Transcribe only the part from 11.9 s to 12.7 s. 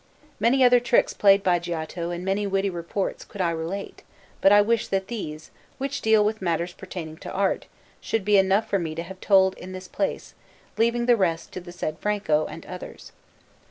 Franco and